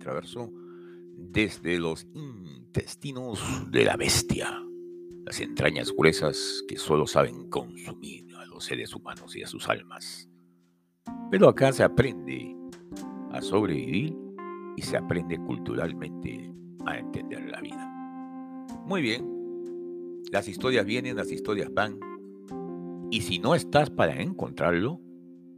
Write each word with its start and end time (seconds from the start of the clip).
Traverso 0.00 0.50
desde 1.16 1.78
los 1.78 2.06
intestinos 2.14 3.38
de 3.70 3.84
la 3.84 3.96
bestia, 3.96 4.50
las 5.24 5.40
entrañas 5.40 5.92
gruesas 5.92 6.64
que 6.66 6.76
solo 6.76 7.06
saben 7.06 7.48
consumir 7.50 8.34
a 8.36 8.46
los 8.46 8.64
seres 8.64 8.94
humanos 8.94 9.36
y 9.36 9.42
a 9.42 9.46
sus 9.46 9.68
almas. 9.68 10.28
Pero 11.30 11.48
acá 11.48 11.72
se 11.72 11.84
aprende 11.84 12.56
a 13.30 13.40
sobrevivir 13.42 14.16
y 14.76 14.82
se 14.82 14.96
aprende 14.96 15.38
culturalmente 15.38 16.52
a 16.86 16.98
entender 16.98 17.48
la 17.50 17.60
vida. 17.60 17.86
Muy 18.86 19.02
bien, 19.02 19.40
las 20.32 20.48
historias 20.48 20.86
vienen, 20.86 21.16
las 21.16 21.30
historias 21.30 21.72
van. 21.72 22.00
Y 23.10 23.20
si 23.20 23.38
no 23.38 23.54
estás 23.54 23.90
para 23.90 24.20
encontrarlo, 24.20 25.00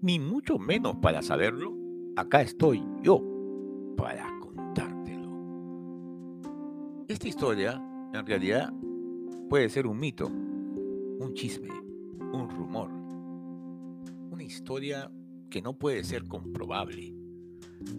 ni 0.01 0.18
mucho 0.18 0.59
menos 0.59 0.96
para 0.96 1.23
saberlo, 1.23 1.74
acá 2.16 2.43
estoy 2.43 2.82
yo 3.02 3.23
para. 3.96 4.31
Esta 7.09 7.29
historia, 7.29 7.83
en 8.15 8.27
realidad, 8.27 8.73
puede 9.48 9.69
ser 9.69 9.87
un 9.87 9.98
mito, 9.98 10.29
un 10.29 11.33
chisme, 11.34 11.69
un 12.33 12.48
rumor, 12.48 12.91
una 14.30 14.43
historia 14.43 15.10
que 15.51 15.60
no 15.60 15.76
puede 15.76 16.04
ser 16.04 16.24
comprobable, 16.24 17.13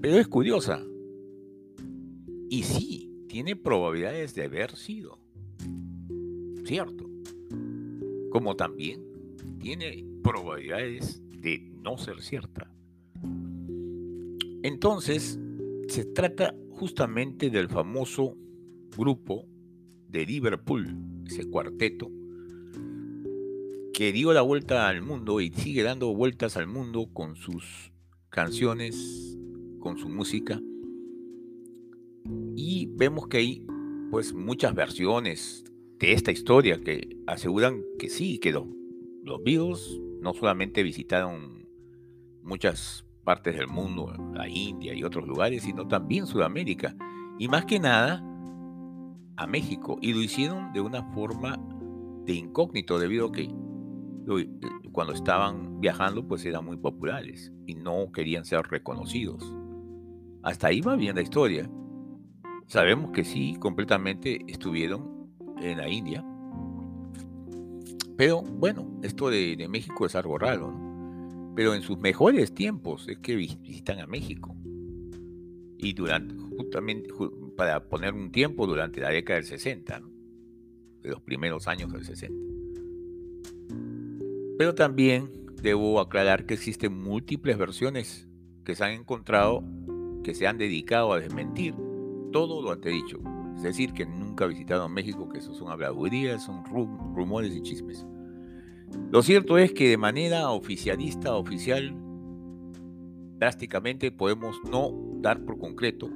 pero 0.02 0.18
es 0.18 0.28
curiosa. 0.28 0.82
Y 2.50 2.64
sí, 2.64 3.26
tiene 3.28 3.56
probabilidades 3.56 4.36
de 4.36 4.46
haber 4.46 4.76
sido 4.76 5.20
cierto, 6.64 7.10
como 8.32 8.56
también 8.56 9.02
tiene 9.60 10.06
probabilidades 10.24 11.22
de 11.42 11.60
no 11.82 11.98
ser 11.98 12.22
cierta. 12.22 12.72
Entonces, 14.64 15.38
se 15.90 16.06
trata 16.06 16.56
justamente 16.72 17.50
del 17.50 17.68
famoso 17.68 18.38
grupo 18.96 19.46
de 20.08 20.26
Liverpool, 20.26 20.96
ese 21.26 21.50
cuarteto, 21.50 22.12
que 23.94 24.12
dio 24.12 24.34
la 24.34 24.42
vuelta 24.42 24.88
al 24.88 25.02
mundo 25.02 25.40
y 25.40 25.52
sigue 25.52 25.84
dando 25.84 26.14
vueltas 26.14 26.58
al 26.58 26.68
mundo 26.68 27.10
con 27.14 27.36
sus 27.36 27.92
canciones, 28.30 29.38
con 29.80 29.98
su 29.98 30.10
música. 30.10 30.60
Y 32.56 32.88
vemos 32.96 33.28
que 33.28 33.38
hay 33.38 33.68
pues 34.10 34.34
muchas 34.34 34.74
versiones 34.74 35.64
de 36.00 36.14
esta 36.14 36.32
historia 36.32 36.82
que 36.82 37.18
aseguran 37.28 37.84
que 38.00 38.10
sí, 38.10 38.40
que 38.40 38.52
los, 38.52 38.66
los 39.24 39.44
Beatles 39.44 40.00
no 40.22 40.34
solamente 40.34 40.84
visitaron 40.84 41.68
muchas 42.42 43.06
partes 43.24 43.56
del 43.56 43.68
mundo, 43.68 44.14
la 44.34 44.50
India 44.50 44.94
y 44.94 45.04
otros 45.04 45.28
lugares, 45.28 45.64
sino 45.64 45.88
también 45.88 46.26
Sudamérica. 46.26 46.96
Y 47.40 47.48
más 47.48 47.66
que 47.66 47.80
nada 47.80 48.24
a 49.38 49.48
México. 49.48 49.98
Y 50.02 50.14
lo 50.14 50.22
hicieron 50.22 50.74
de 50.74 50.82
una 50.82 51.04
forma 51.14 51.60
de 52.26 52.34
incógnito, 52.34 53.00
debido 53.00 53.28
a 53.28 53.32
que 53.32 53.50
cuando 54.92 55.14
estaban 55.14 55.82
viajando, 55.82 56.28
pues 56.28 56.46
eran 56.46 56.66
muy 56.66 56.78
populares 56.78 57.52
y 57.66 57.76
no 57.76 58.12
querían 58.12 58.46
ser 58.46 58.62
reconocidos. 58.68 59.54
Hasta 60.44 60.68
ahí 60.68 60.82
va 60.82 60.96
bien 60.96 61.16
la 61.16 61.22
historia. 61.22 61.70
Sabemos 62.68 63.12
que 63.12 63.24
sí, 63.24 63.58
completamente 63.60 64.40
estuvieron 64.48 65.30
en 65.62 65.78
la 65.78 65.90
India. 65.90 66.26
Pero 68.18 68.42
bueno, 68.42 69.00
esto 69.02 69.30
de, 69.30 69.68
México 69.70 70.06
es 70.06 70.16
algo 70.16 70.38
raro, 70.38 70.72
¿no? 70.72 71.54
Pero 71.56 71.76
en 71.76 71.82
sus 71.82 72.00
mejores 72.00 72.54
tiempos 72.54 73.08
es 73.08 73.20
que 73.20 73.36
visitan 73.36 74.00
a 74.00 74.08
México. 74.08 74.56
Y 75.78 75.94
durante, 75.94 76.36
justamente, 76.36 77.10
para 77.56 77.88
poner 77.90 78.14
un 78.14 78.32
tiempo, 78.32 78.68
durante 78.68 79.02
la 79.02 79.10
década 79.10 79.40
del 79.40 79.46
60, 79.46 80.02
de 81.02 81.10
los 81.10 81.22
primeros 81.22 81.68
años 81.68 81.92
del 81.92 82.06
60. 82.06 82.36
Pero 84.58 84.76
también 84.76 85.30
debo 85.62 86.00
aclarar 86.00 86.46
que 86.46 86.54
existen 86.54 86.98
múltiples 86.98 87.58
versiones 87.58 88.28
que 88.64 88.76
se 88.76 88.84
han 88.84 88.92
encontrado 88.92 89.64
que 90.24 90.34
se 90.34 90.48
han 90.48 90.58
dedicado 90.58 91.12
a 91.12 91.20
desmentir 91.20 91.76
todo 92.32 92.62
lo 92.62 92.76
dicho 92.78 93.20
es 93.56 93.64
decir, 93.64 93.94
que 93.94 94.06
nunca 94.06 94.46
visitaron 94.46 94.94
México, 94.94 95.30
que 95.30 95.38
eso 95.38 95.54
son 95.54 95.72
habladurías, 95.72 96.44
son 96.44 96.66
rumores 96.66 97.56
y 97.56 97.62
chismes. 97.62 98.06
Lo 99.12 99.22
cierto 99.24 99.58
es 99.58 99.72
que 99.72 99.90
de 99.90 99.98
manera 99.98 100.50
oficialista, 100.50 101.36
oficial, 101.36 101.96
drásticamente 103.38 104.12
podemos 104.12 104.58
no 104.70 104.92
dar 105.22 105.44
por 105.46 105.58
concreto 105.58 106.10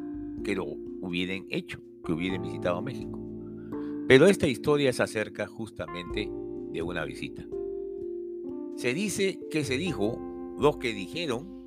que 0.44 0.56
lo 0.56 0.66
hubieran 1.02 1.46
hecho, 1.50 1.80
que 2.06 2.14
hubieran 2.14 2.42
visitado 2.42 2.82
México. 2.82 3.20
Pero 4.08 4.28
esta 4.28 4.48
historia 4.48 4.94
se 4.94 5.04
acerca 5.04 5.48
justamente 5.48 6.30
de 6.72 6.82
una 6.82 7.04
visita. 7.06 7.46
Se 8.76 8.94
dice 8.94 9.40
que 9.52 9.64
se 9.64 9.78
dijo, 9.78 10.20
los 10.60 10.78
que 10.78 10.94
dijeron, 10.94 11.58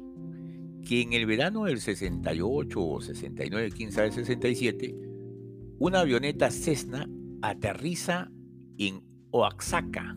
que 0.86 1.02
en 1.02 1.12
el 1.12 1.26
verano 1.26 1.64
del 1.64 1.80
68 1.80 2.80
o 2.80 3.00
69, 3.00 3.70
quién 3.76 3.92
sabe, 3.92 4.12
67, 4.12 4.94
una 5.78 6.00
avioneta 6.00 6.50
Cessna 6.50 7.08
aterriza 7.42 8.30
en 8.78 9.02
Oaxaca 9.30 10.16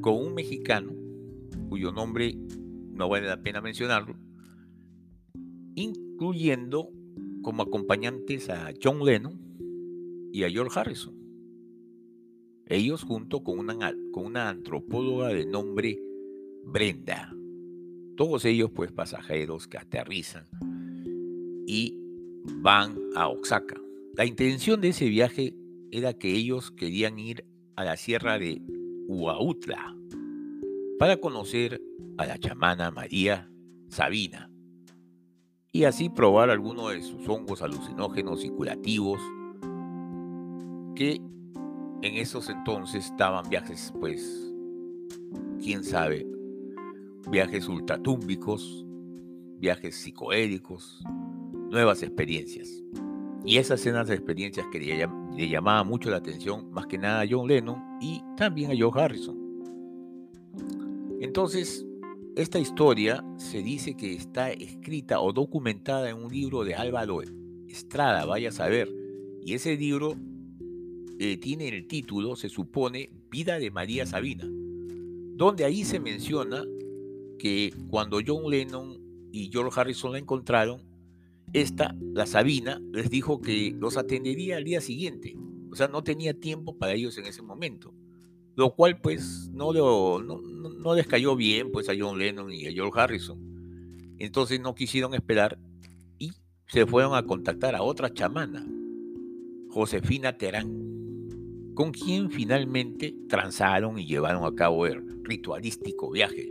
con 0.00 0.14
un 0.14 0.34
mexicano 0.34 0.92
cuyo 1.68 1.92
nombre 1.92 2.38
no 2.92 3.08
vale 3.08 3.26
la 3.26 3.42
pena 3.42 3.60
mencionarlo, 3.60 4.16
incluyendo 5.74 6.90
como 7.46 7.62
acompañantes 7.62 8.50
a 8.50 8.74
John 8.82 9.04
Lennon 9.04 9.38
y 10.32 10.42
a 10.42 10.50
George 10.50 10.80
Harrison. 10.80 11.14
Ellos 12.66 13.04
junto 13.04 13.44
con 13.44 13.60
una, 13.60 13.94
con 14.10 14.26
una 14.26 14.48
antropóloga 14.48 15.28
de 15.28 15.46
nombre 15.46 15.96
Brenda. 16.64 17.32
Todos 18.16 18.44
ellos 18.46 18.72
pues 18.74 18.90
pasajeros 18.90 19.68
que 19.68 19.78
aterrizan 19.78 20.44
y 21.68 21.96
van 22.62 22.98
a 23.14 23.28
Oaxaca. 23.28 23.80
La 24.16 24.26
intención 24.26 24.80
de 24.80 24.88
ese 24.88 25.08
viaje 25.08 25.54
era 25.92 26.14
que 26.14 26.32
ellos 26.32 26.72
querían 26.72 27.16
ir 27.20 27.44
a 27.76 27.84
la 27.84 27.96
sierra 27.96 28.40
de 28.40 28.60
Huautla 29.06 29.96
para 30.98 31.18
conocer 31.18 31.80
a 32.18 32.26
la 32.26 32.38
chamana 32.40 32.90
María 32.90 33.48
Sabina 33.88 34.50
y 35.76 35.84
así 35.84 36.08
probar 36.08 36.48
algunos 36.48 36.90
de 36.90 37.02
sus 37.02 37.28
hongos 37.28 37.60
alucinógenos 37.60 38.42
y 38.46 38.48
curativos 38.48 39.20
que 40.94 41.20
en 42.00 42.14
esos 42.14 42.48
entonces 42.48 43.04
estaban 43.04 43.46
viajes, 43.50 43.92
pues, 44.00 44.54
quién 45.62 45.84
sabe, 45.84 46.26
viajes 47.30 47.68
ultratúmbicos, 47.68 48.86
viajes 49.58 49.96
psicoédicos, 49.96 51.04
nuevas 51.70 52.02
experiencias. 52.02 52.82
Y 53.44 53.58
esas 53.58 53.80
escenas 53.80 54.08
de 54.08 54.14
experiencias 54.14 54.66
que 54.72 54.80
le, 54.80 55.48
llamaba 55.48 55.84
mucho 55.84 56.08
la 56.08 56.16
atención, 56.16 56.70
más 56.72 56.86
que 56.86 56.96
nada 56.96 57.20
a 57.20 57.26
John 57.28 57.48
Lennon 57.48 57.98
y 58.00 58.22
también 58.38 58.70
a 58.70 58.74
Joe 58.78 58.98
Harrison. 58.98 59.36
Entonces, 61.20 61.85
esta 62.36 62.58
historia 62.58 63.24
se 63.38 63.62
dice 63.62 63.96
que 63.96 64.12
está 64.12 64.52
escrita 64.52 65.20
o 65.20 65.32
documentada 65.32 66.10
en 66.10 66.22
un 66.22 66.30
libro 66.30 66.64
de 66.64 66.74
Álvaro 66.74 67.22
Estrada, 67.66 68.26
vaya 68.26 68.50
a 68.50 68.52
saber. 68.52 68.94
Y 69.42 69.54
ese 69.54 69.74
libro 69.74 70.16
eh, 71.18 71.38
tiene 71.38 71.68
el 71.68 71.86
título, 71.86 72.36
se 72.36 72.50
supone, 72.50 73.10
Vida 73.30 73.58
de 73.58 73.70
María 73.70 74.04
Sabina, 74.04 74.46
donde 75.34 75.64
ahí 75.64 75.82
se 75.84 75.98
menciona 75.98 76.62
que 77.38 77.72
cuando 77.88 78.20
John 78.24 78.50
Lennon 78.50 79.00
y 79.32 79.48
George 79.50 79.80
Harrison 79.80 80.12
la 80.12 80.18
encontraron, 80.18 80.82
esta, 81.54 81.96
la 82.12 82.26
Sabina, 82.26 82.82
les 82.92 83.08
dijo 83.08 83.40
que 83.40 83.74
los 83.78 83.96
atendería 83.96 84.58
al 84.58 84.64
día 84.64 84.82
siguiente. 84.82 85.34
O 85.70 85.74
sea, 85.74 85.88
no 85.88 86.04
tenía 86.04 86.38
tiempo 86.38 86.76
para 86.76 86.92
ellos 86.92 87.16
en 87.16 87.24
ese 87.24 87.40
momento. 87.40 87.94
Lo 88.56 88.74
cual, 88.74 88.98
pues, 89.00 89.50
no, 89.52 89.72
lo, 89.72 90.22
no, 90.22 90.94
les 90.94 91.06
cayó 91.06 91.36
bien 91.36 91.70
pues, 91.70 91.90
a 91.90 91.94
John 91.96 92.18
Lennon 92.18 92.50
y 92.50 92.66
a 92.66 92.72
George 92.72 92.98
Harrison. 92.98 93.38
Entonces 94.18 94.60
no 94.60 94.74
quisieron 94.74 95.12
esperar 95.12 95.58
y 96.18 96.32
se 96.66 96.86
fueron 96.86 97.14
a 97.14 97.22
contactar 97.22 97.74
a 97.74 97.82
otra 97.82 98.12
chamana, 98.12 98.66
Josefina 99.68 100.38
Terán, 100.38 101.74
con 101.74 101.92
quien 101.92 102.30
finalmente 102.30 103.14
transaron 103.28 103.98
y 103.98 104.06
llevaron 104.06 104.44
a 104.44 104.54
cabo 104.54 104.86
el 104.86 105.22
ritualístico 105.22 106.10
viaje. 106.10 106.50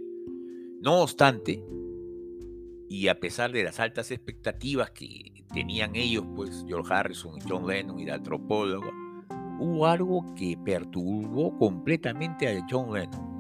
No 0.82 1.02
obstante, 1.02 1.66
y 2.88 3.08
a 3.08 3.20
pesar 3.20 3.52
de 3.52 3.64
las 3.64 3.80
altas 3.80 4.12
expectativas 4.12 4.92
que 4.92 5.44
tenían 5.52 5.96
ellos, 5.96 6.24
pues 6.36 6.64
George 6.68 6.94
Harrison 6.94 7.38
y 7.38 7.42
John 7.50 7.66
Lennon 7.66 8.00
y 8.00 8.04
el 8.04 8.12
antropólogo, 8.12 8.92
hubo 9.60 9.86
algo 9.86 10.34
que 10.36 10.58
perturbó 10.64 11.58
completamente 11.58 12.48
a 12.48 12.66
John 12.70 12.94
Lennon. 12.94 13.36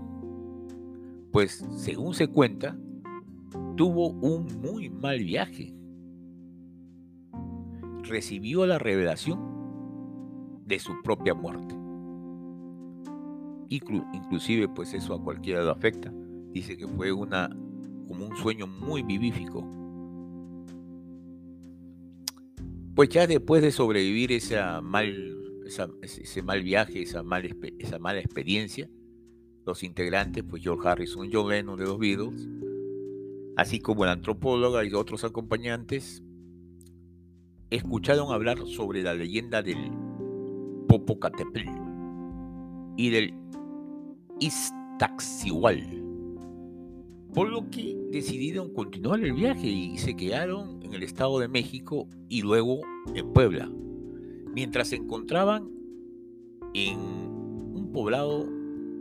Pues, 1.31 1.65
según 1.71 2.13
se 2.13 2.27
cuenta, 2.27 2.77
tuvo 3.75 4.09
un 4.09 4.47
muy 4.61 4.89
mal 4.89 5.19
viaje. 5.19 5.73
Recibió 8.03 8.65
la 8.65 8.79
revelación 8.79 9.39
de 10.65 10.79
su 10.79 11.01
propia 11.03 11.33
muerte. 11.33 11.75
inclusive, 13.69 14.69
pues 14.69 14.93
eso 14.93 15.13
a 15.13 15.21
cualquiera 15.21 15.63
lo 15.63 15.71
afecta. 15.71 16.11
Dice 16.51 16.77
que 16.77 16.87
fue 16.87 17.11
una 17.11 17.49
como 18.07 18.27
un 18.27 18.35
sueño 18.37 18.67
muy 18.67 19.03
vivífico. 19.03 19.67
Pues 22.95 23.09
ya 23.09 23.27
después 23.27 23.61
de 23.61 23.71
sobrevivir 23.71 24.31
esa 24.31 24.79
mal, 24.79 25.34
ese 25.65 26.41
mal 26.41 26.63
viaje, 26.63 27.01
esa, 27.01 27.23
mal, 27.23 27.45
esa 27.79 27.99
mala 27.99 28.19
experiencia, 28.19 28.89
los 29.65 29.83
integrantes, 29.83 30.43
pues 30.43 30.63
George 30.63 30.87
Harrison, 30.87 31.29
John 31.31 31.49
Lennon 31.49 31.77
de 31.77 31.85
los 31.85 31.97
Beatles, 31.97 32.47
así 33.57 33.79
como 33.79 34.05
la 34.05 34.13
antropóloga 34.13 34.83
y 34.85 34.93
otros 34.93 35.23
acompañantes, 35.23 36.23
escucharon 37.69 38.31
hablar 38.31 38.65
sobre 38.67 39.01
la 39.01 39.13
leyenda 39.13 39.61
del 39.61 39.91
Popocatépetl 40.87 41.69
y 42.97 43.09
del 43.09 43.33
Iztaccíhuatl 44.39 46.05
por 47.35 47.49
lo 47.49 47.69
que 47.69 47.97
decidieron 48.11 48.73
continuar 48.73 49.19
el 49.19 49.33
viaje 49.33 49.67
y 49.67 49.97
se 49.97 50.15
quedaron 50.15 50.81
en 50.81 50.93
el 50.93 51.03
Estado 51.03 51.37
de 51.39 51.49
México 51.49 52.07
y 52.29 52.41
luego 52.41 52.79
en 53.13 53.33
Puebla, 53.33 53.69
mientras 54.55 54.87
se 54.87 54.95
encontraban 54.95 55.69
en 56.73 56.97
un 56.97 57.89
poblado 57.91 58.47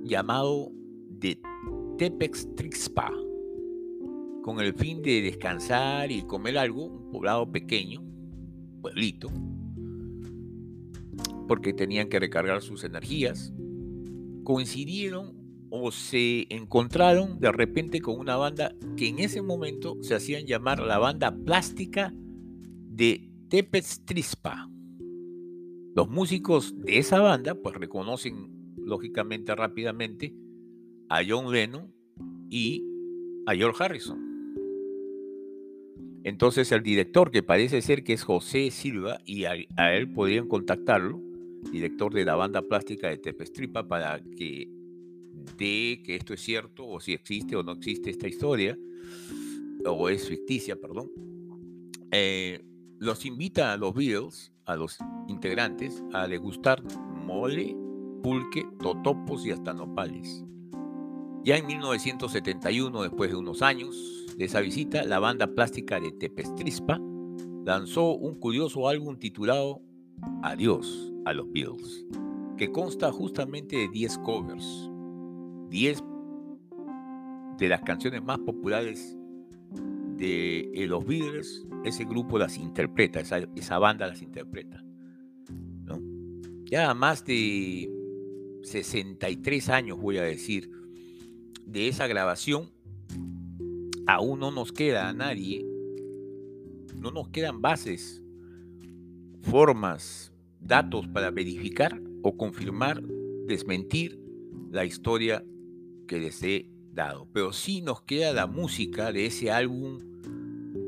llamado 0.03 0.73
de 1.09 1.41
Tepextrixpa, 1.97 3.12
con 4.43 4.59
el 4.61 4.75
fin 4.75 5.01
de 5.01 5.23
descansar 5.23 6.11
y 6.11 6.23
comer 6.23 6.59
algo, 6.59 6.87
un 6.87 7.11
poblado 7.12 7.51
pequeño, 7.51 8.03
pueblito, 8.83 9.31
porque 11.47 11.73
tenían 11.73 12.09
que 12.09 12.19
recargar 12.19 12.61
sus 12.61 12.83
energías, 12.83 13.55
coincidieron 14.43 15.35
o 15.71 15.93
se 15.93 16.53
encontraron 16.53 17.39
de 17.39 17.53
repente 17.53 18.00
con 18.00 18.19
una 18.19 18.37
banda 18.37 18.75
que 18.97 19.09
en 19.09 19.21
ese 19.21 19.41
momento 19.41 19.99
se 20.03 20.17
hacían 20.17 20.47
llamar 20.47 20.81
la 20.81 20.99
banda 20.99 21.33
plástica 21.33 22.12
de 22.15 23.31
Tepestrispa. 23.49 24.74
Los 25.94 26.08
músicos 26.08 26.75
de 26.81 26.99
esa 26.99 27.20
banda 27.20 27.55
pues 27.55 27.76
reconocen 27.76 28.50
lógicamente 28.76 29.55
rápidamente 29.55 30.35
a 31.08 31.23
John 31.26 31.52
Lennon 31.52 31.94
y 32.50 32.85
a 33.46 33.55
George 33.55 33.82
Harrison. 33.82 34.35
Entonces 36.25 36.73
el 36.73 36.82
director, 36.82 37.31
que 37.31 37.43
parece 37.43 37.82
ser 37.82 38.02
que 38.02 38.14
es 38.14 38.25
José 38.25 38.70
Silva, 38.70 39.20
y 39.26 39.44
a, 39.44 39.55
él 39.94 40.11
podrían 40.11 40.49
contactarlo, 40.49 41.20
director 41.70 42.12
de 42.12 42.25
la 42.25 42.35
banda 42.35 42.62
plástica 42.62 43.08
de 43.08 43.19
Tepestripa, 43.19 43.87
para 43.87 44.20
que 44.37 44.69
de 45.58 46.02
que 46.05 46.17
esto 46.17 46.32
es 46.32 46.40
cierto 46.40 46.87
o 46.87 47.00
si 47.00 47.12
existe 47.12 47.55
o 47.55 47.62
no 47.62 47.73
existe 47.73 48.08
esta 48.08 48.26
historia, 48.26 48.79
o 49.85 50.08
es 50.08 50.26
ficticia, 50.26 50.76
perdón, 50.76 51.11
eh, 52.11 52.64
los 52.99 53.26
invita 53.26 53.75
a 53.75 53.76
los 53.76 53.94
Beatles, 53.94 54.54
a 54.66 54.76
los 54.76 54.99
integrantes, 55.28 56.02
a 56.12 56.26
degustar 56.26 56.82
mole, 57.26 57.76
pulque, 58.22 58.66
totopos 58.81 59.44
y 59.46 59.50
hasta 59.50 59.72
nopales. 59.72 60.44
Ya 61.44 61.56
en 61.56 61.66
1971, 61.66 63.02
después 63.02 63.31
de 63.31 63.37
unos 63.37 63.62
años 63.62 64.26
de 64.38 64.46
esa 64.46 64.61
visita, 64.61 65.05
la 65.05 65.19
banda 65.19 65.46
plástica 65.46 66.00
de 66.00 66.11
Tepestrispa 66.12 66.99
lanzó 67.64 68.14
un 68.14 68.38
curioso 68.40 68.88
álbum 68.88 69.19
titulado 69.19 69.82
Adiós 70.43 71.12
a 71.25 71.32
los 71.32 71.50
Beatles, 71.52 72.06
que 72.56 72.70
consta 72.70 73.12
justamente 73.12 73.76
de 73.76 73.88
10 73.88 74.19
covers, 74.19 74.90
10 75.69 76.02
de 77.58 77.69
las 77.69 77.82
canciones 77.82 78.22
más 78.22 78.38
populares 78.38 79.16
eh, 80.26 80.87
los 80.87 81.05
Beatles, 81.05 81.65
ese 81.85 82.05
grupo 82.05 82.38
las 82.38 82.56
interpreta, 82.56 83.21
esa, 83.21 83.79
banda 83.79 84.06
las 84.06 84.23
interpreta. 84.23 84.82
Ya 86.65 86.94
más 86.94 87.25
de 87.25 87.91
63 88.62 89.69
años, 89.69 90.00
voy 90.00 90.17
a 90.19 90.23
decir, 90.23 90.71
de 91.67 91.88
esa 91.88 92.06
grabación, 92.06 92.71
aún 94.06 94.41
no 94.41 94.50
nos 94.50 94.73
queda 94.73 95.09
a 95.09 95.12
nadie, 95.12 95.65
no 96.97 97.11
nos 97.11 97.29
quedan 97.29 97.61
bases, 97.61 98.23
formas, 99.43 100.32
datos 100.59 101.06
para 101.06 101.31
verificar 101.31 102.00
o 102.23 102.37
confirmar, 102.37 103.03
desmentir 103.47 104.19
la 104.71 104.87
historia 104.87 105.44
que 106.09 106.19
les 106.19 106.43
he 106.43 106.71
dado. 106.93 107.29
Pero 107.32 107.53
sí 107.53 107.82
nos 107.82 108.03
queda 108.03 108.32
la 108.32 108.47
música 108.47 109.12
de 109.12 109.26
ese 109.26 109.50
álbum 109.50 110.13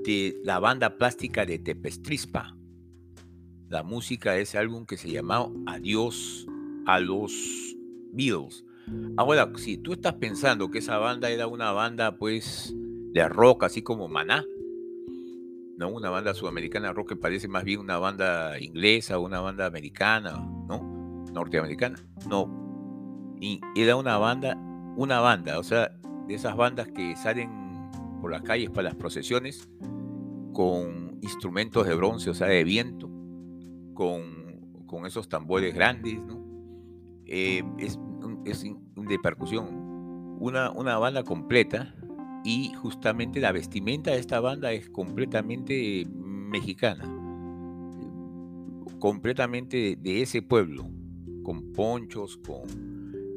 de 0.07 0.41
la 0.45 0.61
banda 0.61 0.97
plástica 0.97 1.45
de 1.45 1.59
Tepestrispa. 1.59 2.57
La 3.69 3.83
música 3.83 4.33
de 4.33 4.43
ese 4.43 4.57
álbum 4.57 4.87
que 4.87 4.97
se 4.97 5.11
llamaba 5.11 5.51
Adiós 5.67 6.47
a 6.87 7.01
los 7.01 7.77
Beatles. 8.13 8.65
Ahora, 9.17 9.51
si 9.57 9.79
tú 9.79 9.95
estás 9.95 10.15
pensando 10.15 10.71
que 10.71 10.79
esa 10.79 10.99
banda 10.99 11.29
era 11.31 11.49
una 11.49 11.73
banda 11.73 12.17
pues 12.17 12.73
de 13.13 13.29
rock, 13.29 13.65
así 13.65 13.83
como 13.83 14.07
Maná, 14.07 14.45
no 15.77 15.89
una 15.89 16.09
banda 16.11 16.35
sudamericana 16.35 16.93
rock 16.93 17.11
que 17.11 17.17
parece 17.17 17.49
más 17.49 17.65
bien 17.65 17.81
una 17.81 17.99
banda 17.99 18.61
inglesa 18.61 19.19
o 19.19 19.23
una 19.23 19.41
banda 19.41 19.67
americana, 19.67 20.39
¿no? 20.69 21.25
Norteamericana. 21.33 21.99
No. 22.29 23.35
Era 23.75 23.97
una 23.97 24.17
banda 24.19 24.57
una 24.97 25.21
banda, 25.21 25.59
o 25.59 25.63
sea, 25.63 25.91
de 26.27 26.35
esas 26.35 26.57
bandas 26.57 26.89
que 26.89 27.15
salen 27.17 27.51
por 28.21 28.31
las 28.31 28.43
calles 28.43 28.71
para 28.71 28.85
las 28.85 28.95
procesiones 28.95 29.69
con 30.57 31.19
instrumentos 31.21 31.87
de 31.87 31.95
bronce, 31.95 32.31
o 32.31 32.35
sea, 32.35 32.47
de 32.47 32.65
viento, 32.65 33.11
con, 33.93 35.05
esos 35.05 35.29
tambores 35.29 35.75
grandes. 35.75 36.19
Eh, 37.27 37.63
es, 37.79 38.01
es, 38.47 38.65
de 38.65 39.19
percusión, 39.19 39.67
una, 40.41 40.71
una 40.71 40.97
banda 40.97 41.25
completa 41.25 41.95
y 42.43 42.73
justamente 42.73 43.39
la 43.39 43.53
vestimenta 43.53 44.13
de 44.13 44.19
esta 44.19 44.41
banda 44.41 44.73
es 44.73 44.89
completamente 44.89 46.07
mexicana, 46.09 47.05
completamente 48.99 49.99
de 50.01 50.23
ese 50.23 50.41
pueblo, 50.41 50.89
con 51.43 51.75
ponchos, 51.75 52.39
con 52.39 52.63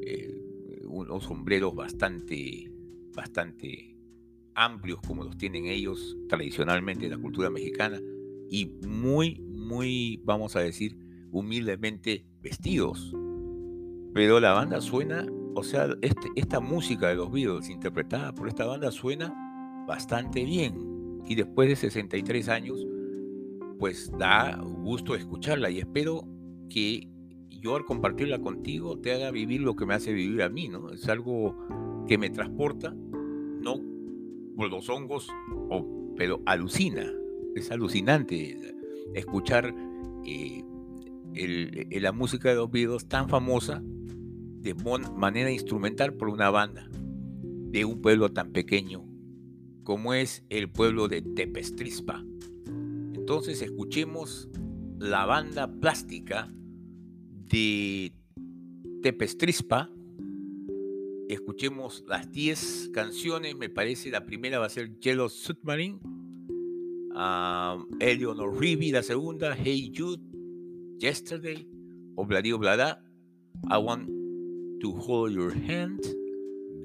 eh, 0.04 0.42
unos 0.86 1.26
sombreros 1.26 1.76
bastante, 1.76 2.72
bastante 3.14 3.99
amplios 4.60 5.00
como 5.08 5.24
los 5.24 5.38
tienen 5.38 5.66
ellos 5.66 6.18
tradicionalmente 6.28 7.06
en 7.06 7.12
la 7.12 7.18
cultura 7.18 7.50
mexicana 7.50 8.02
y 8.50 8.66
muy, 8.86 9.40
muy, 9.42 10.22
vamos 10.26 10.56
a 10.56 10.60
decir, 10.60 10.98
humildemente 11.32 12.26
vestidos. 12.42 13.16
Pero 14.14 14.40
la 14.40 14.54
banda 14.54 14.82
suena, 14.82 15.26
o 15.56 15.64
sea, 15.64 15.88
este, 16.02 16.28
esta 16.36 16.60
música 16.60 17.08
de 17.08 17.16
los 17.16 17.32
Beatles 17.32 17.70
interpretada 17.70 18.34
por 18.34 18.48
esta 18.48 18.66
banda 18.66 18.92
suena 18.92 19.34
bastante 19.88 20.44
bien. 20.44 21.22
Y 21.26 21.36
después 21.36 21.70
de 21.70 21.76
63 21.76 22.50
años, 22.50 22.86
pues 23.78 24.12
da 24.18 24.58
gusto 24.58 25.16
escucharla 25.16 25.70
y 25.70 25.80
espero 25.80 26.28
que 26.70 27.08
yo 27.50 27.76
al 27.76 27.86
compartirla 27.86 28.40
contigo 28.40 29.00
te 29.00 29.14
haga 29.14 29.32
vivir 29.32 29.62
lo 29.62 29.76
que 29.76 29.86
me 29.86 29.94
hace 29.94 30.12
vivir 30.12 30.42
a 30.42 30.50
mí, 30.50 30.68
¿no? 30.68 30.92
Es 30.92 31.08
algo 31.08 31.56
que 32.08 32.18
me 32.18 32.30
transporta, 32.30 32.94
no 32.94 33.89
por 34.60 34.70
los 34.70 34.90
hongos, 34.90 35.30
pero 36.18 36.42
alucina, 36.46 37.10
es 37.56 37.72
alucinante 37.72 38.76
escuchar 39.16 39.74
eh, 40.26 40.66
la 42.02 42.12
música 42.12 42.50
de 42.50 42.56
los 42.56 42.70
Beatles 42.70 43.08
tan 43.08 43.30
famosa 43.30 43.82
de 43.82 44.76
manera 45.16 45.50
instrumental 45.50 46.14
por 46.14 46.28
una 46.28 46.50
banda 46.50 46.90
de 46.92 47.86
un 47.86 48.02
pueblo 48.02 48.34
tan 48.34 48.52
pequeño 48.52 49.06
como 49.84 50.14
es 50.14 50.44
el 50.50 50.70
pueblo 50.70 51.08
de 51.08 51.22
Tepestrispa. 51.22 52.22
Entonces 53.14 53.62
escuchemos 53.62 54.50
la 54.98 55.26
banda 55.26 55.72
plástica 55.72 56.54
de 57.48 58.12
Tepestrispa. 59.02 59.90
Escuchemos 61.30 62.04
las 62.08 62.32
10 62.32 62.90
canciones. 62.92 63.56
Me 63.56 63.70
parece 63.70 64.10
la 64.10 64.26
primera 64.26 64.58
va 64.58 64.66
a 64.66 64.70
ser 64.70 65.00
Yellow 65.00 65.30
Submarine. 65.30 66.00
Um, 67.12 67.86
Eleanor 68.00 68.60
Rigby, 68.60 68.92
la 68.92 69.04
segunda, 69.04 69.56
Hey 69.56 69.92
Jude, 69.96 70.22
Yesterday, 71.00 71.68
Obladi 72.16 72.52
Oblada, 72.52 73.04
I 73.70 73.78
want 73.78 74.10
to 74.82 74.92
hold 74.92 75.34
your 75.34 75.52
hand, 75.52 76.02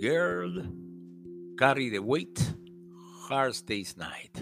girl, 0.00 0.62
carry 1.56 1.88
the 1.88 2.00
weight, 2.00 2.38
hard 3.28 3.54
stays 3.54 3.96
night. 3.96 4.36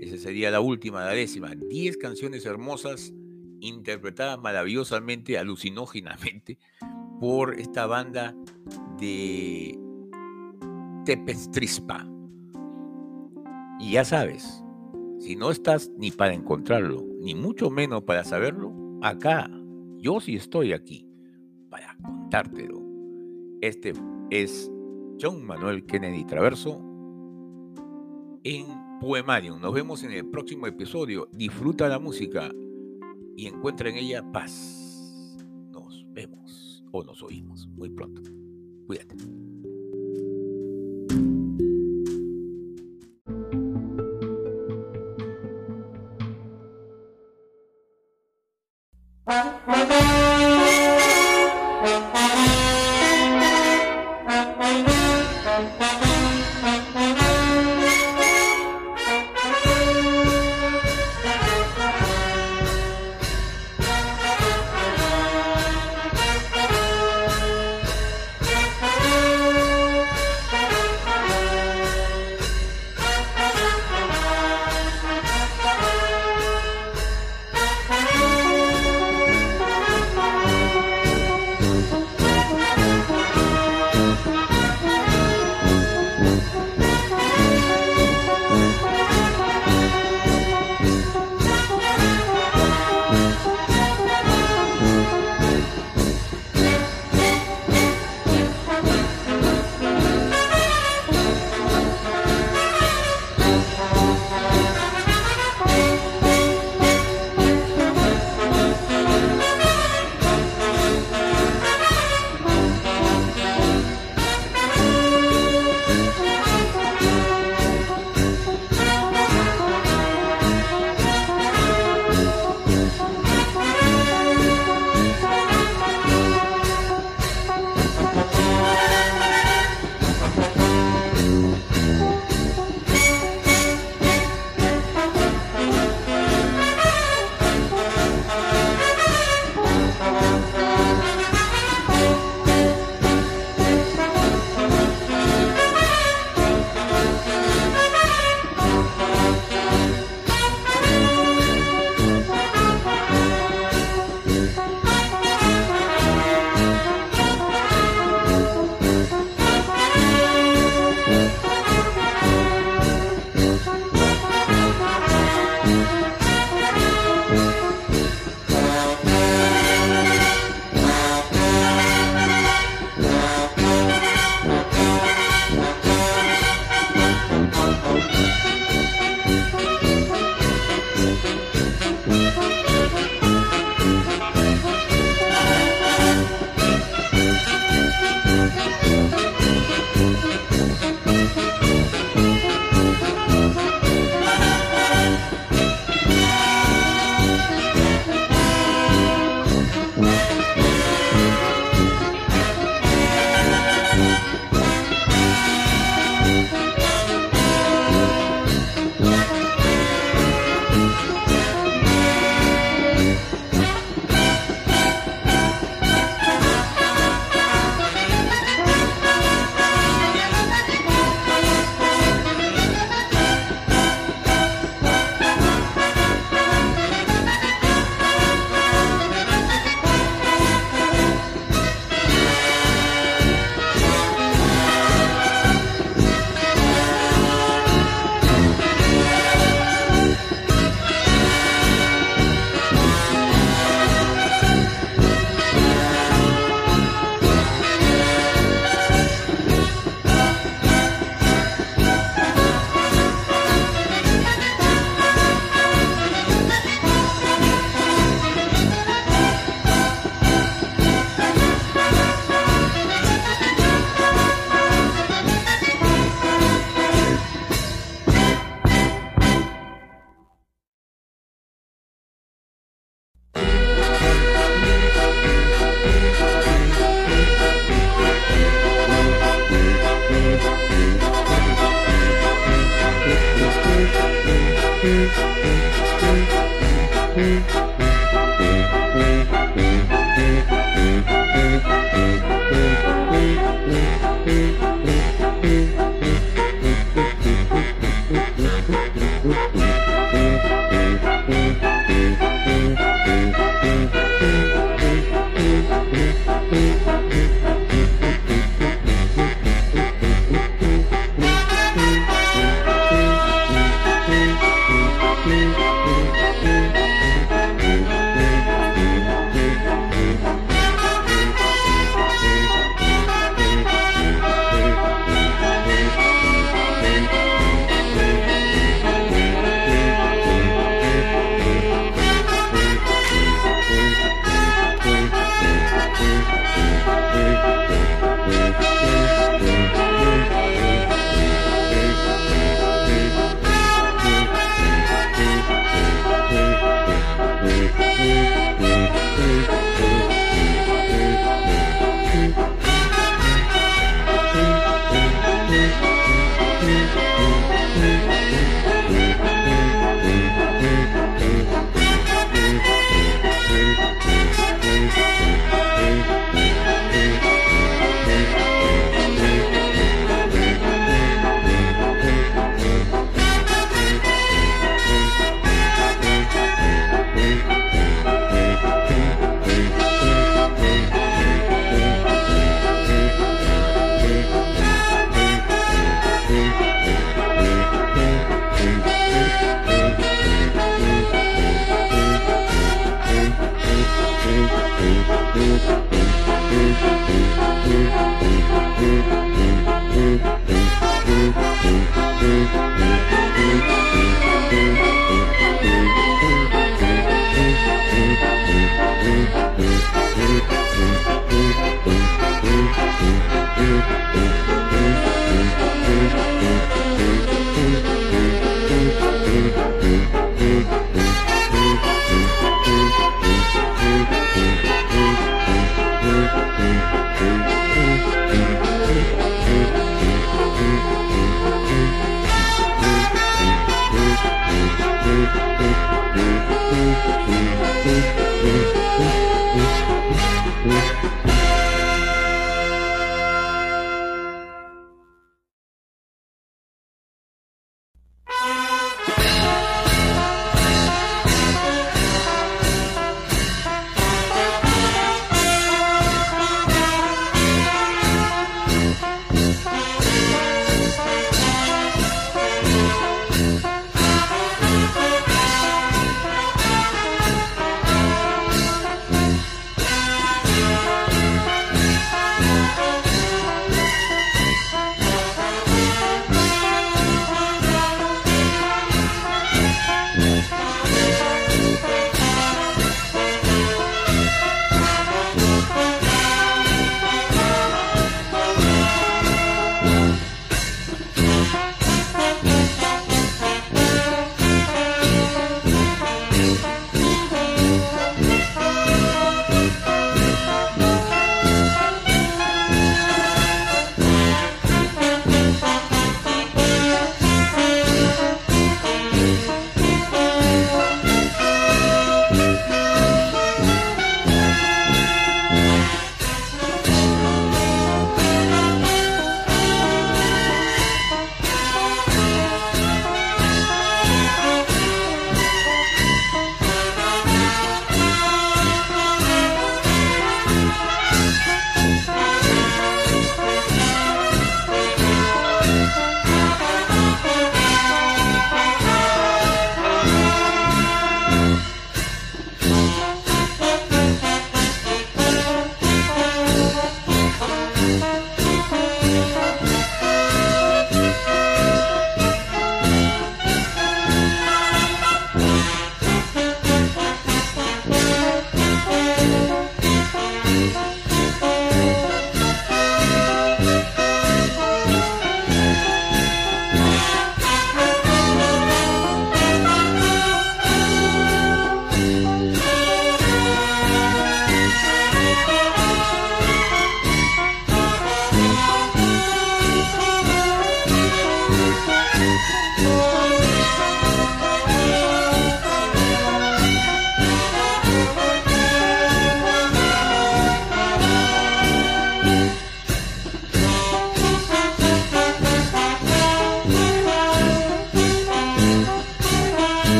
Esa 0.00 0.18
sería 0.18 0.50
la 0.50 0.60
última, 0.60 1.04
la 1.04 1.12
décima. 1.12 1.54
Diez 1.54 1.96
canciones 1.96 2.44
hermosas 2.44 3.12
interpretadas 3.60 4.38
maravillosamente, 4.38 5.38
alucinógenamente, 5.38 6.58
por 7.20 7.58
esta 7.58 7.86
banda 7.86 8.34
de 8.98 9.78
Tepestrispa. 11.04 12.06
Y 13.78 13.92
ya 13.92 14.04
sabes, 14.04 14.64
si 15.18 15.36
no 15.36 15.50
estás 15.50 15.90
ni 15.98 16.10
para 16.10 16.34
encontrarlo, 16.34 17.04
ni 17.20 17.34
mucho 17.34 17.70
menos 17.70 18.02
para 18.02 18.24
saberlo, 18.24 18.72
acá, 19.02 19.50
yo 19.98 20.20
sí 20.20 20.36
estoy 20.36 20.72
aquí 20.72 21.08
para 21.68 21.96
contártelo. 22.02 22.82
Este 23.60 23.92
es 24.30 24.70
John 25.20 25.44
Manuel 25.44 25.84
Kennedy 25.86 26.24
Traverso 26.24 26.80
en 28.44 28.66
Poemarium. 29.00 29.60
Nos 29.60 29.74
vemos 29.74 30.02
en 30.04 30.12
el 30.12 30.26
próximo 30.26 30.66
episodio. 30.66 31.28
Disfruta 31.32 31.88
la 31.88 31.98
música 31.98 32.50
y 33.36 33.46
encuentra 33.46 33.88
en 33.88 33.96
ella 33.96 34.22
paz. 34.32 34.85
Nos 37.04 37.22
oímos 37.22 37.68
muy 37.76 37.90
pronto. 37.90 38.22
Cuídate. 38.86 39.16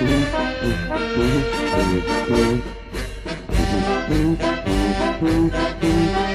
Thank 0.00 0.32
you. 5.84 6.29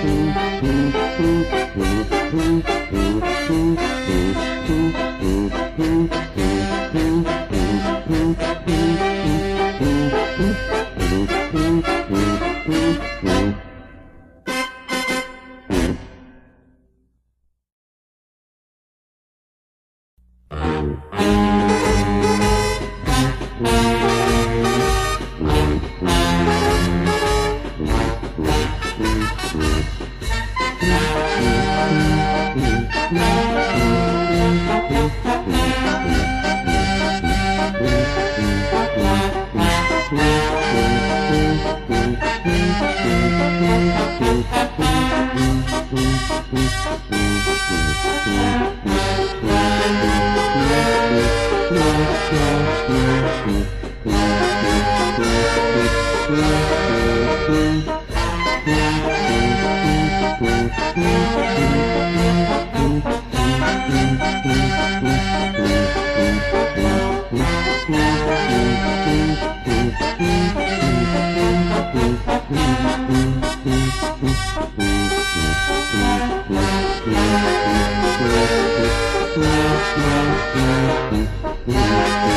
Música 81.67 82.34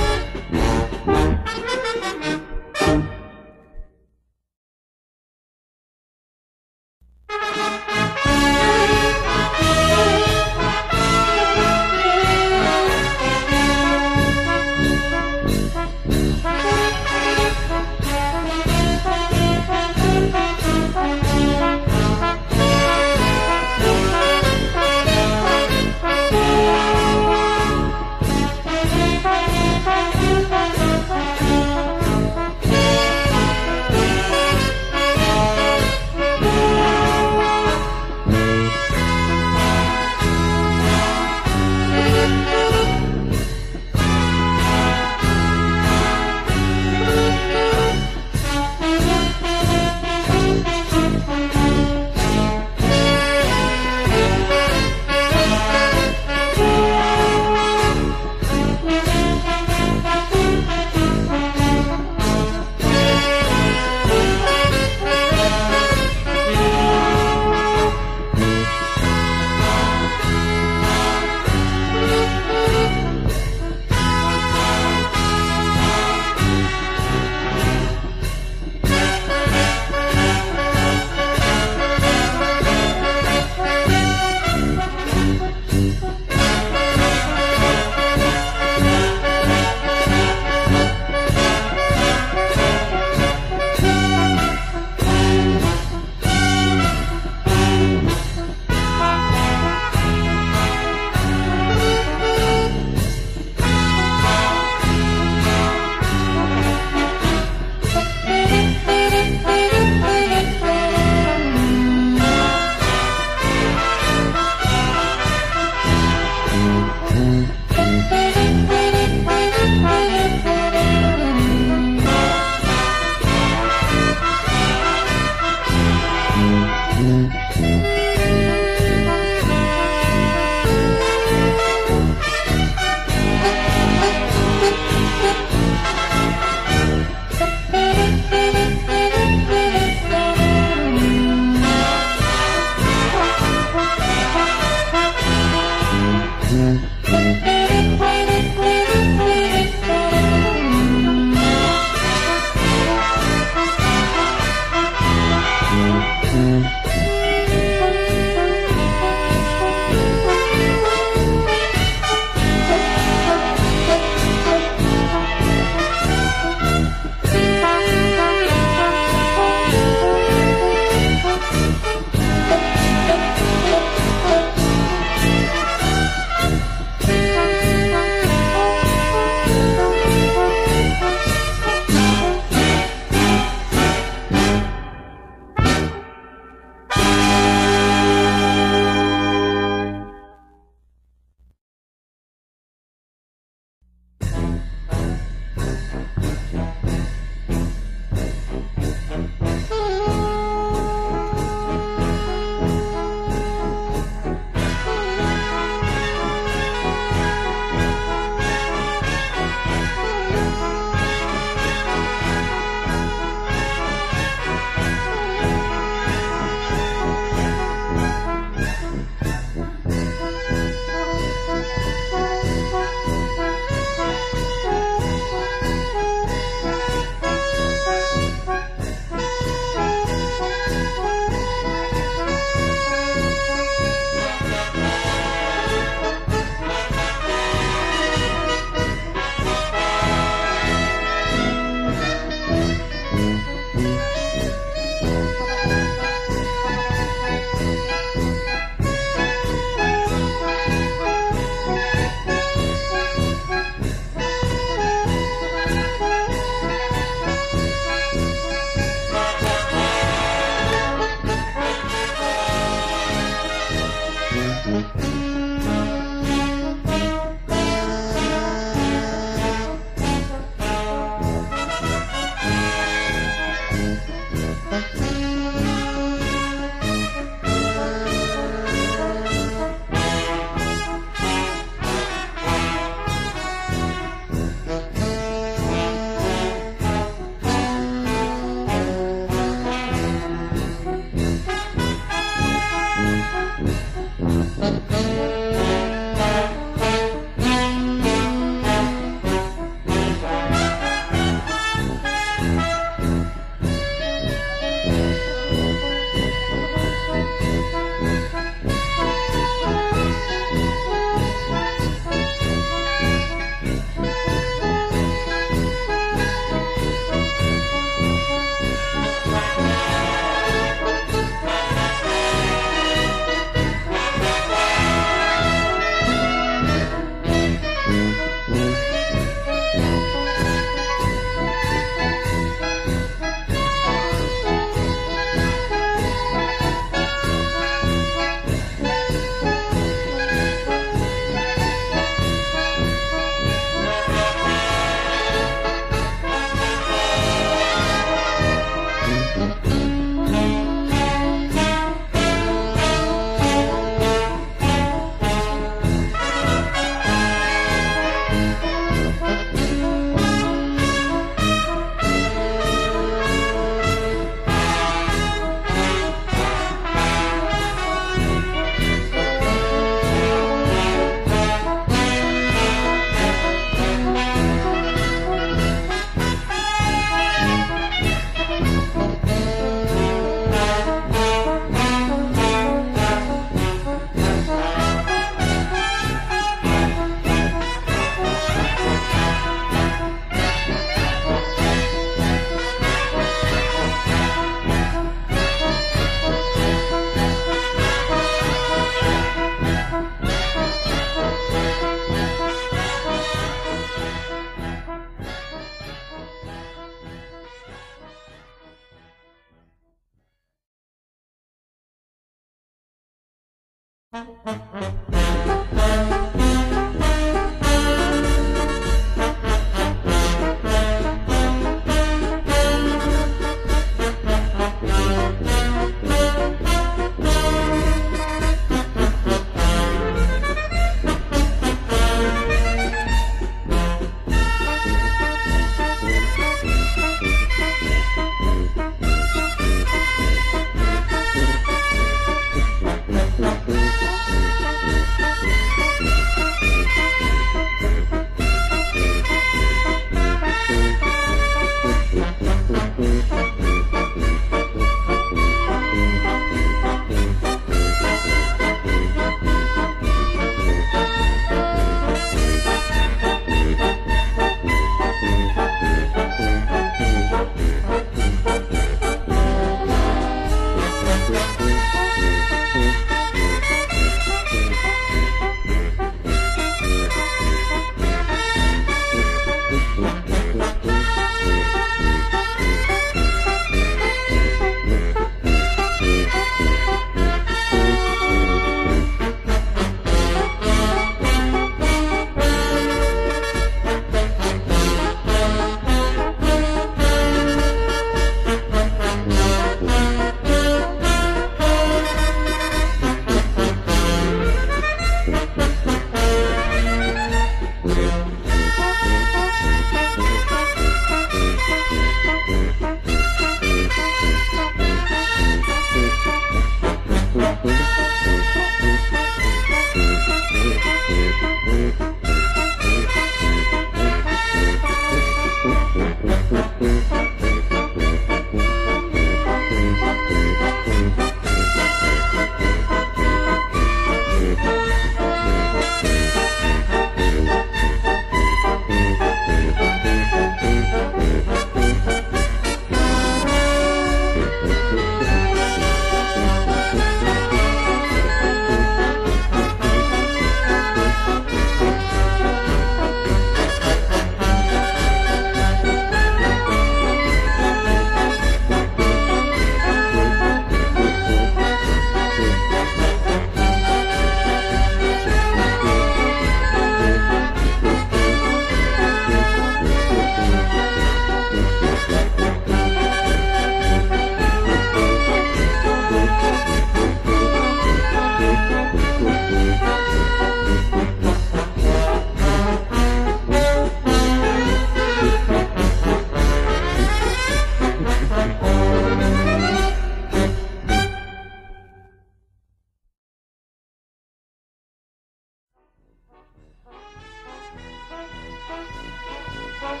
Thank 599.78 600.00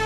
you. 0.00 0.05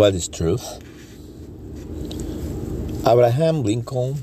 What 0.00 0.14
is 0.14 0.28
truth? 0.28 0.89
Abraham 3.06 3.62
Lincoln 3.62 4.22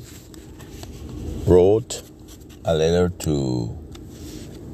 wrote 1.47 2.03
a 2.63 2.75
letter 2.75 3.09
to 3.09 3.75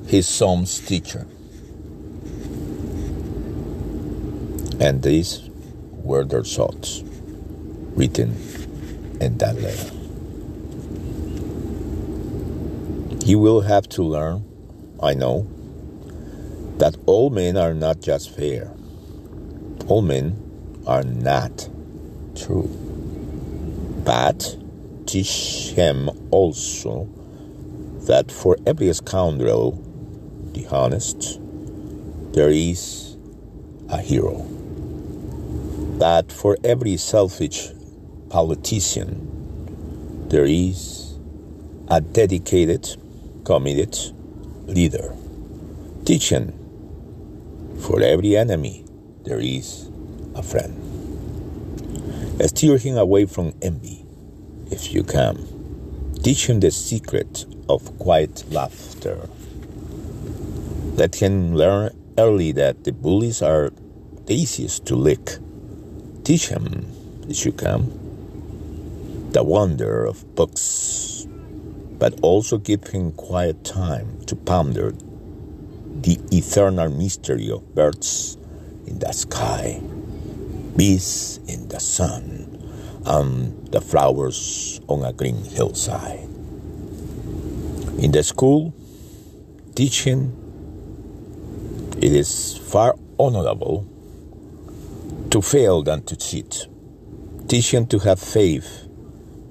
his 0.08 0.28
son's 0.28 0.80
teacher. 0.82 1.26
And 4.82 5.02
these 5.02 5.50
were 6.04 6.26
their 6.26 6.44
thoughts 6.44 7.02
written 7.96 8.36
in 9.22 9.38
that 9.38 9.56
letter. 9.62 9.90
He 13.26 13.36
will 13.36 13.62
have 13.62 13.88
to 13.90 14.04
learn, 14.04 14.44
I 15.02 15.14
know, 15.14 15.48
that 16.78 16.98
all 17.06 17.30
men 17.30 17.56
are 17.56 17.74
not 17.74 18.02
just 18.02 18.36
fair. 18.36 18.70
All 19.88 20.02
men 20.02 20.36
are 20.86 21.04
not 21.04 21.70
true. 22.36 22.83
But 24.04 24.58
teach 25.06 25.72
him 25.76 26.10
also 26.32 27.08
that 28.08 28.32
for 28.32 28.58
every 28.66 28.92
scoundrel, 28.94 29.82
the 30.54 30.68
honest, 30.68 31.40
there 32.34 32.50
is 32.50 33.16
a 33.90 34.02
hero. 34.02 34.46
That 36.00 36.32
for 36.32 36.58
every 36.64 36.98
selfish 36.98 37.70
politician, 38.30 40.28
there 40.30 40.46
is 40.46 41.18
a 41.88 42.02
dedicated, 42.02 42.98
committed 43.46 43.98
leader. 44.68 45.16
Teach 46.04 46.30
him 46.30 46.52
for 47.80 48.02
every 48.02 48.36
enemy, 48.36 48.86
there 49.24 49.40
is 49.40 49.90
a 50.36 50.44
friend. 50.44 50.93
Steer 52.42 52.78
him 52.78 52.98
away 52.98 53.26
from 53.26 53.54
envy 53.62 54.06
if 54.72 54.92
you 54.92 55.04
can. 55.04 55.38
Teach 56.24 56.50
him 56.50 56.60
the 56.60 56.72
secret 56.72 57.46
of 57.70 57.98
quiet 58.00 58.44
laughter. 58.52 59.30
Let 60.96 61.16
him 61.16 61.54
learn 61.54 61.92
early 62.18 62.52
that 62.54 62.84
the 62.84 62.92
bullies 62.92 63.44
are 63.44 63.72
the 64.26 64.34
easiest 64.34 64.86
to 64.88 64.96
lick. 64.96 65.38
Teach 66.24 66.48
him, 66.50 66.88
if 67.30 67.46
you 67.46 67.52
can, 67.52 67.92
the 69.32 69.44
wonder 69.44 70.04
of 70.06 70.36
books, 70.36 71.28
but 72.00 72.20
also 72.22 72.58
give 72.58 72.88
him 72.88 73.12
quiet 73.12 73.64
time 73.64 74.26
to 74.26 74.36
ponder 74.36 74.92
the 76.02 76.20
eternal 76.32 76.90
mystery 76.90 77.52
of 77.52 77.76
birds 77.76 78.38
in 78.88 78.98
the 79.00 79.12
sky 79.12 79.80
bees 80.76 81.40
in 81.48 81.68
the 81.68 81.80
sun, 81.80 82.62
and 83.06 83.68
the 83.72 83.82
flowers 83.82 84.82
on 84.88 85.04
a 85.04 85.14
green 85.14 85.44
hillside. 85.44 86.20
In 88.00 88.12
the 88.12 88.24
school, 88.24 88.74
teaching, 89.76 90.32
it 91.98 92.12
is 92.12 92.58
far 92.58 92.96
honorable 93.20 93.88
to 95.30 95.42
fail 95.42 95.84
than 95.84 96.04
to 96.04 96.16
cheat. 96.16 96.68
Teaching 97.48 97.88
to 97.88 98.00
have 98.00 98.20
faith 98.20 98.88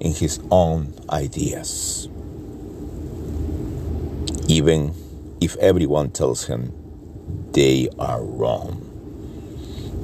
in 0.00 0.12
his 0.12 0.40
own 0.50 0.94
ideas. 1.10 2.08
Even 4.48 4.94
if 5.40 5.56
everyone 5.56 6.10
tells 6.10 6.46
him 6.46 6.72
they 7.52 7.88
are 7.98 8.22
wrong. 8.22 8.81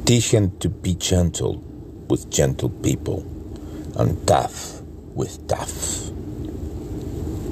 Teach 0.09 0.33
him 0.33 0.57
to 0.61 0.71
be 0.71 0.95
gentle 0.95 1.63
with 2.09 2.31
gentle 2.31 2.71
people 2.71 3.27
and 3.95 4.27
tough 4.27 4.81
with 5.15 5.47
tough. 5.49 6.09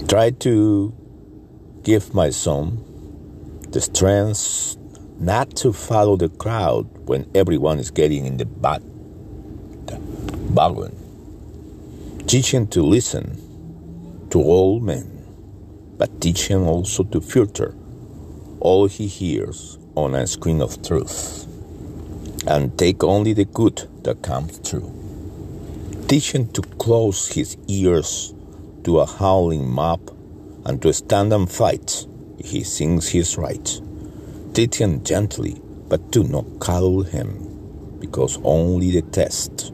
Try 0.09 0.31
to 0.31 0.95
give 1.83 2.15
my 2.15 2.31
son 2.31 2.83
the 3.73 3.83
strength 3.83 4.79
not 5.21 5.55
to 5.57 5.71
follow 5.75 6.17
the 6.17 6.31
crowd 6.31 6.89
when 7.07 7.31
everyone 7.35 7.79
is 7.79 7.91
getting 7.91 8.25
in 8.25 8.39
the 8.39 8.47
the 8.47 10.01
wagon. 10.55 10.97
Teach 12.27 12.55
him 12.55 12.69
to 12.69 12.83
listen 12.83 13.37
to 14.31 14.39
all 14.41 14.81
men, 14.81 15.27
but 15.99 16.23
teach 16.23 16.49
him 16.49 16.63
also 16.67 17.05
to 17.05 17.21
filter 17.21 17.75
all 18.61 18.87
he 18.87 19.09
hears 19.09 19.77
on 19.95 20.15
a 20.15 20.27
screen 20.27 20.63
of 20.63 20.83
truth 20.83 21.45
and 22.47 22.78
take 22.78 23.03
only 23.03 23.32
the 23.32 23.44
good 23.44 23.88
that 24.03 24.22
comes 24.22 24.59
through. 24.59 24.92
Teach 26.09 26.32
him 26.32 26.49
to 26.53 26.62
close 26.62 27.28
his 27.28 27.57
ears 27.66 28.32
to 28.84 29.01
a 29.01 29.07
howling 29.07 29.68
mob 29.68 30.01
and 30.64 30.80
to 30.82 30.92
stand 30.92 31.32
and 31.32 31.51
fight 31.51 32.07
if 32.38 32.51
he 32.51 32.62
thinks 32.62 33.09
he 33.09 33.18
is 33.18 33.36
right. 33.36 33.80
Teach 34.55 34.76
him 34.76 35.03
gently, 35.03 35.61
but 35.88 36.11
do 36.11 36.24
not 36.24 36.44
coddle 36.61 37.03
him, 37.03 37.99
because 38.01 38.38
only 38.44 38.90
the 38.90 39.03
test 39.03 39.72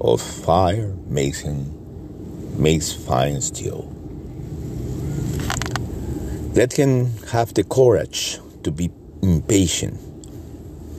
of 0.00 0.20
fire 0.20 0.94
makes 1.08 1.40
him 1.40 1.72
makes 2.56 2.92
fine 2.92 3.40
steel. 3.40 3.90
Let 6.54 6.72
him 6.72 7.10
have 7.32 7.52
the 7.54 7.64
courage 7.64 8.38
to 8.62 8.70
be 8.70 8.90
impatient. 9.22 9.98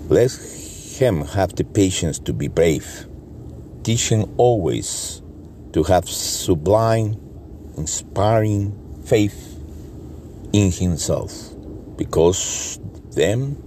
Let 0.09 0.31
him 0.95 1.21
have 1.21 1.55
the 1.55 1.63
patience 1.63 2.19
to 2.19 2.33
be 2.33 2.47
brave. 2.47 3.05
Teach 3.83 4.09
him 4.09 4.33
always 4.37 5.21
to 5.73 5.83
have 5.83 6.09
sublime, 6.09 7.15
inspiring 7.77 8.73
faith 9.05 9.59
in 10.53 10.71
himself, 10.71 11.53
because 11.97 12.79
then 13.11 13.61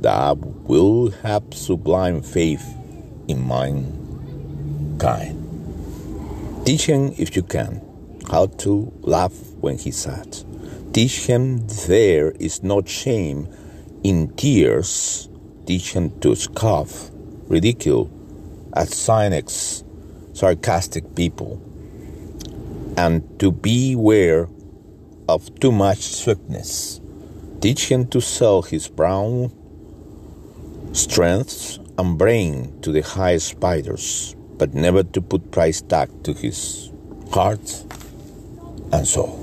thou 0.00 0.34
will 0.34 1.10
have 1.22 1.42
sublime 1.52 2.20
faith 2.22 2.66
in 3.28 3.46
mankind. 3.46 5.38
Teach 6.66 6.86
him, 6.86 7.14
if 7.16 7.34
you 7.36 7.42
can, 7.42 7.80
how 8.30 8.46
to 8.46 8.92
laugh 9.00 9.32
when 9.60 9.78
he's 9.78 9.96
sad. 9.96 10.36
Teach 10.92 11.26
him 11.26 11.66
there 11.86 12.32
is 12.32 12.62
no 12.62 12.82
shame 12.82 13.48
in 14.02 14.34
tears 14.36 15.28
teach 15.66 15.92
him 15.92 16.18
to 16.20 16.34
scoff, 16.34 17.10
ridicule 17.48 18.10
at 18.74 18.88
cynics, 18.88 19.84
sarcastic 20.32 21.14
people, 21.14 21.60
and 22.96 23.22
to 23.38 23.52
beware 23.52 24.48
of 25.28 25.58
too 25.60 25.72
much 25.72 26.00
swiftness. 26.00 27.00
Teach 27.60 27.90
him 27.90 28.06
to 28.08 28.20
sell 28.20 28.62
his 28.62 28.88
brown 28.88 29.52
strengths 30.92 31.78
and 31.98 32.18
brain 32.18 32.80
to 32.82 32.92
the 32.92 33.02
highest 33.02 33.48
spiders, 33.48 34.34
but 34.58 34.74
never 34.74 35.02
to 35.02 35.20
put 35.20 35.50
price 35.50 35.80
tag 35.80 36.10
to 36.24 36.32
his 36.32 36.90
heart 37.30 37.84
and 38.92 39.06
soul. 39.06 39.41